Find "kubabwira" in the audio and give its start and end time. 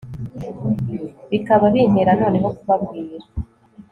2.57-3.25